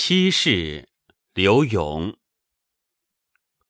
[0.00, 0.88] 七世，
[1.34, 2.16] 刘永。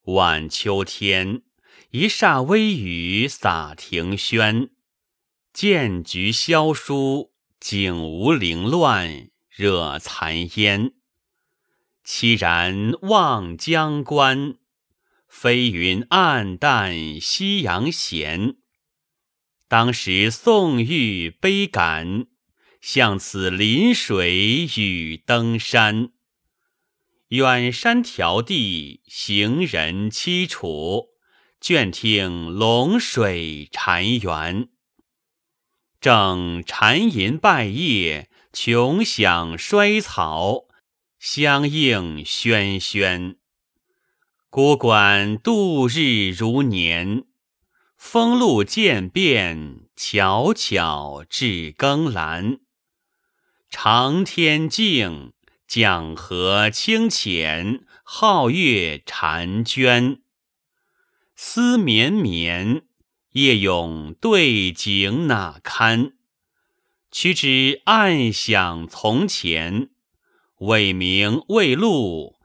[0.03, 1.41] 晚秋天，
[1.89, 4.69] 一霎微雨洒庭轩。
[5.51, 10.93] 剑菊萧疏，景无凌乱，惹残烟。
[12.05, 14.59] 凄然望江关，
[15.27, 18.57] 飞云暗淡夕阳闲。
[19.67, 22.27] 当时宋玉悲感。
[22.79, 26.13] 向此临水与登山，
[27.29, 31.09] 远山迢递，行人凄楚。
[31.61, 34.69] 倦听龙水潺湲，
[36.01, 40.63] 正蝉吟败叶，穷响衰草，
[41.19, 43.35] 相映喧喧。
[44.49, 47.25] 孤管度日如年，
[47.95, 52.61] 风露渐变，悄悄至更阑。
[53.69, 55.33] 长天静，
[55.69, 60.19] 江河清浅，皓月婵娟。
[61.35, 62.81] 思绵绵，
[63.33, 66.13] 夜咏对景哪堪？
[67.11, 69.91] 屈指暗想从前，
[70.57, 72.37] 未明未露，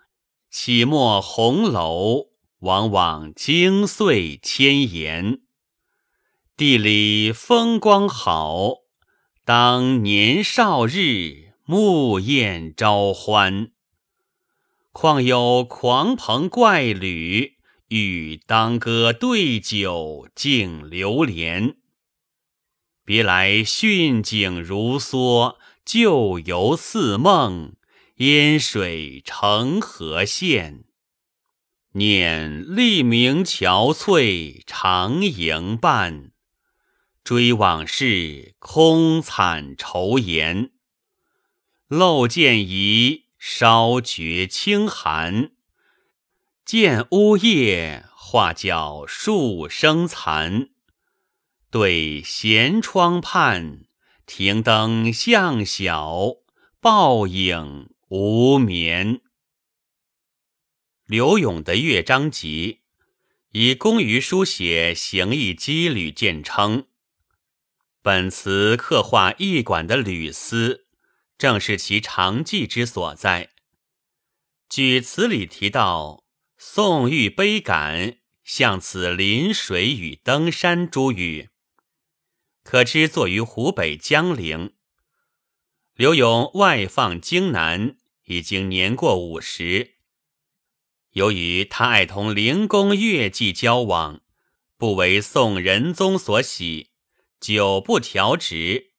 [0.50, 2.26] 起莫红楼，
[2.58, 5.40] 往往经岁千言。
[6.58, 8.80] 地里风光好。
[9.46, 13.70] 当年少日，暮雁朝欢。
[14.92, 17.56] 况有狂朋怪侣，
[17.88, 21.76] 与当歌对酒敬流连。
[23.02, 27.74] 别来逊景如梭，旧游似梦，
[28.16, 30.84] 烟水成河限。
[31.92, 36.30] 念立明憔悴，长营伴。
[37.24, 40.73] 追往事，空惨愁颜。
[41.88, 45.52] 漏见疑，稍觉清寒。
[46.64, 50.70] 见屋夜，画角数声残。
[51.70, 53.84] 对闲窗畔，
[54.24, 56.36] 停灯向晓，
[56.80, 59.20] 抱影无眠。
[61.04, 62.80] 刘永的乐章集，
[63.50, 66.86] 以工于书写行役羁旅见称。
[68.00, 70.83] 本词刻画驿馆的吕思，
[71.38, 73.50] 正是其长记之所在。
[74.68, 76.24] 据词里提到
[76.56, 81.50] “宋玉悲感，向此临水与登山”诸语，
[82.62, 84.74] 可知作于湖北江陵。
[85.94, 89.94] 刘永外放京南，已经年过五十。
[91.10, 94.22] 由于他爱同灵公乐伎交往，
[94.76, 96.90] 不为宋仁宗所喜。
[97.38, 98.94] 久不调职，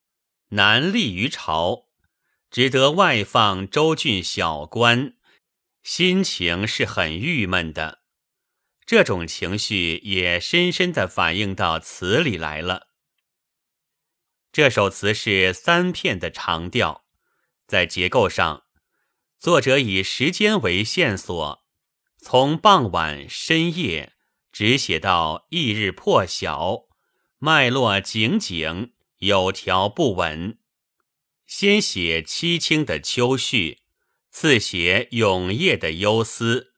[0.50, 1.85] 难立于朝，
[2.56, 5.18] 只得外放州郡小官，
[5.84, 8.00] 心情是很郁闷的。
[8.86, 12.88] 这种情绪也深深的反映到词里来了。
[14.54, 17.04] 这首词是三片的长调，
[17.68, 18.64] 在结构上，
[19.38, 21.66] 作者以时间为线索，
[22.20, 24.14] 从傍晚深夜
[24.54, 26.84] 直写到翌日破晓。
[27.38, 30.58] 脉络井井，有条不紊。
[31.46, 33.80] 先写凄清的秋绪，
[34.32, 36.74] 次写永夜的忧思，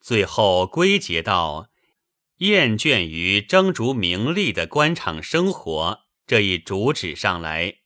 [0.00, 1.70] 最后归结到
[2.36, 7.78] 厌倦于争逐名利的官场生活这一主旨上来。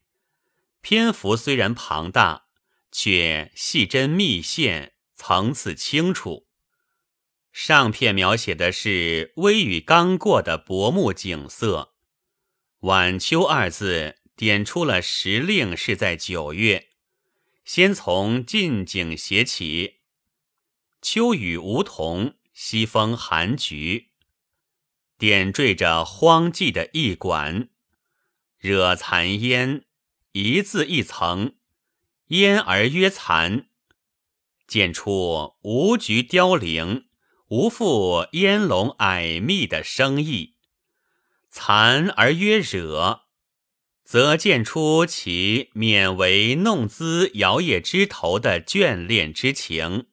[0.81, 2.45] 篇幅虽然庞大，
[2.93, 6.47] 却细针密线，层次清楚。
[7.53, 11.95] 上片描写的是微雨刚过的薄暮景色，
[12.81, 16.89] 晚秋二字点出了时令是在九月。
[17.65, 20.01] 先从近景写起，
[21.01, 24.11] 秋雨梧桐，西风寒菊，
[25.19, 27.69] 点缀着荒寂的驿馆，
[28.59, 29.85] 惹残烟，
[30.33, 31.55] 一字一层，
[32.29, 33.69] 烟而曰残，
[34.67, 37.07] 见出无菊凋零。
[37.49, 40.55] 无复烟笼霭密的生意，
[41.51, 43.24] 残而曰惹，
[44.05, 50.07] 则见出其勉为弄姿摇曳枝头的眷恋之情，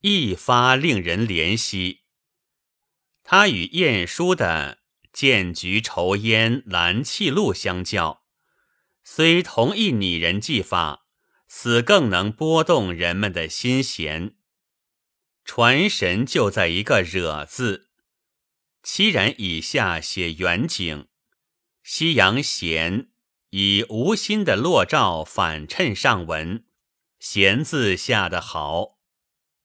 [0.00, 2.02] 一发令人怜惜。
[3.24, 4.78] 他与晏殊的
[5.12, 8.22] “剑菊愁烟兰泣露”相较，
[9.02, 11.06] 虽同一拟人技法，
[11.48, 14.36] 死更能拨动人们的心弦。
[15.44, 17.88] 传神就在一个“惹”字。
[18.84, 21.08] 凄然以下写远景，
[21.82, 23.08] 夕阳闲，
[23.58, 26.66] 以无心的落照反衬上文，
[27.18, 28.98] 闲字下得好，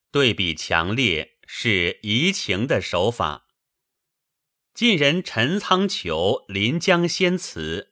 [0.09, 3.47] 对比强烈，是移情的手法。
[4.73, 7.91] 晋人陈仓求《临江仙词》：“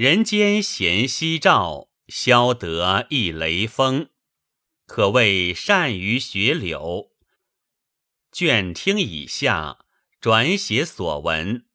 [0.00, 4.10] 人间闲夕照，消得一雷锋。”
[4.86, 7.10] 可谓善于学柳。
[8.30, 9.80] 卷听以下，
[10.20, 11.66] 转写所闻。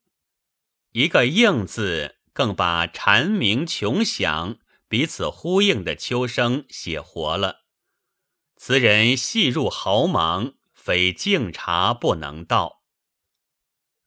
[0.93, 4.57] 一个“应”字，更把蝉鸣穷响、
[4.87, 7.61] 彼此呼应的秋声写活了。
[8.57, 12.83] 词人细入毫芒，非静察不能到。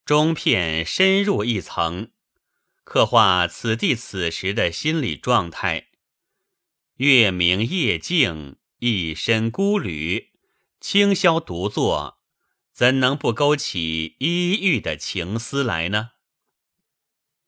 [0.05, 2.11] 中片深入一层，
[2.85, 5.89] 刻画此地此时的心理状态。
[6.97, 8.59] 月明夜静。
[8.79, 10.33] 一身孤旅，
[10.81, 12.19] 清宵独坐，
[12.75, 16.11] 怎能不勾起依郁的情思来呢？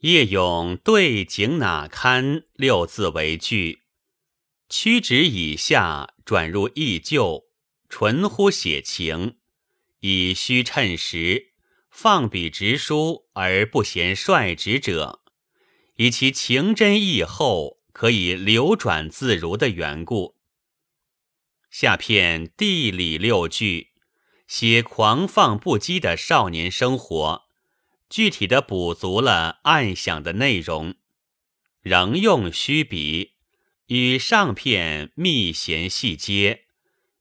[0.03, 3.83] 叶咏对景哪堪六字为句，
[4.69, 7.47] 屈指以下转入忆旧，
[7.89, 9.39] 纯乎写情，
[9.99, 11.55] 以虚衬实，
[11.91, 15.21] 放笔直书而不嫌率直者，
[15.97, 20.37] 以其情真意厚，可以流转自如的缘故。
[21.73, 23.89] 下片地理六句，
[24.47, 27.48] 写狂放不羁的少年生活，
[28.09, 30.95] 具体的补足了暗想的内容，
[31.81, 33.35] 仍用虚笔，
[33.87, 36.65] 与上片密衔细接，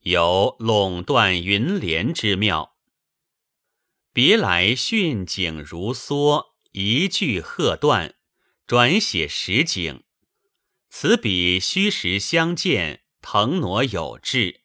[0.02, 2.76] 有垄断云连之妙。
[4.14, 8.16] 别来迅景如梭，一句鹤断，
[8.66, 10.04] 转写实景，
[10.90, 13.04] 此笔虚实相间。
[13.30, 14.62] 腾挪有致，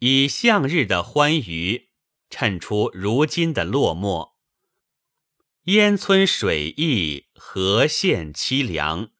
[0.00, 1.90] 以向日的欢愉
[2.28, 4.32] 衬出如今的落寞。
[5.68, 9.10] 烟村水意，河县凄凉。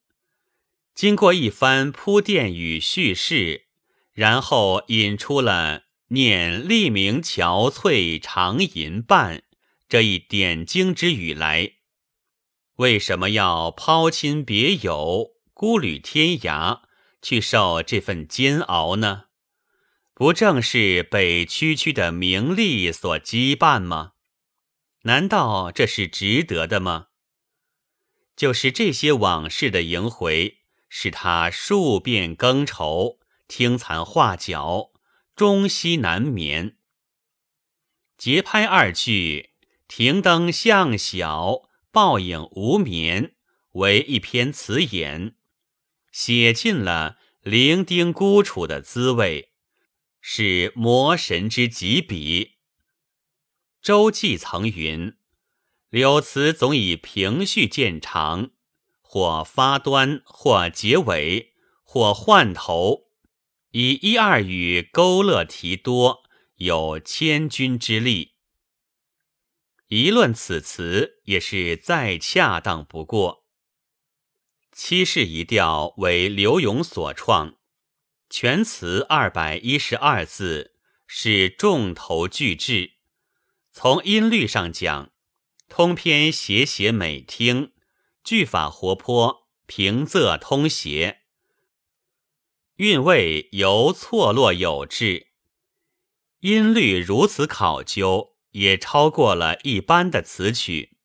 [0.94, 3.66] 经过一番铺垫与叙事，
[4.14, 9.42] 然后引出了“念利明憔悴长吟伴”
[9.90, 11.72] 这一点睛之语来。
[12.76, 16.80] 为什么要抛亲别友，孤旅天涯？
[17.20, 19.24] 去受这份煎熬呢？
[20.14, 24.12] 不正是被区区的名利所羁绊吗？
[25.08, 27.06] 难道这是值得的吗？
[28.36, 30.58] 就是这些往事的萦回，
[30.90, 33.18] 使他数遍更愁，
[33.48, 34.90] 听残画角，
[35.34, 36.76] 终夕难眠。
[38.18, 39.54] 节拍二句，
[39.88, 43.34] 停灯向晓，报影无眠，
[43.72, 45.36] 为一篇词眼。
[46.12, 49.52] 写尽了伶仃孤楚的滋味，
[50.20, 52.57] 是魔神之极笔。
[53.88, 55.16] 周记曾云
[55.88, 58.50] ：“柳词总以平叙见长，
[59.00, 61.54] 或发端，或结尾，
[61.84, 63.06] 或换头，
[63.70, 66.22] 以一二语勾勒题多，
[66.56, 68.34] 有千钧之力。
[69.86, 73.46] 一论此词，也是再恰当不过。”
[74.70, 77.56] 七世一调为刘永所创，
[78.28, 80.74] 全词二百一十二字，
[81.06, 82.97] 是重头巨制。
[83.72, 85.10] 从音律上讲，
[85.68, 87.72] 通篇写写美听，
[88.24, 91.22] 句法活泼，平仄通谐，
[92.76, 95.28] 韵味犹错落有致。
[96.40, 100.98] 音律如此考究，也超过了一般的词曲。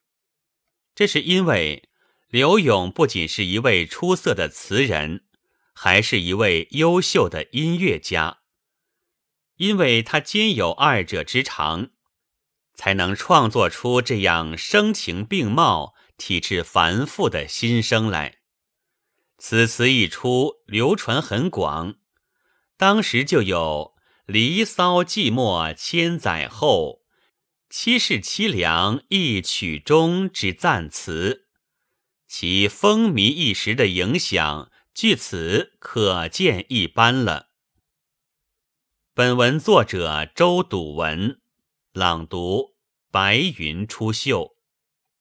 [0.94, 1.90] 这是因为。
[2.30, 5.24] 刘永不仅是一位出色的词人，
[5.72, 8.40] 还是一位优秀的音乐家。
[9.58, 11.92] 因为他兼有二者之长，
[12.74, 18.40] 才能创作出这样声情并茂、体质繁复的心声来。
[19.38, 21.96] 此词一出，流传很广，
[22.78, 23.94] 当时就有
[24.26, 27.02] 《离骚寂寞千载后，
[27.70, 31.48] 七世凄凉一曲终》之赞词。
[32.28, 37.50] 其风靡一时的影响，据此可见一斑了。
[39.14, 41.42] 本文作者周笃文，
[41.94, 42.74] 朗读：
[43.12, 44.53] 白云出岫。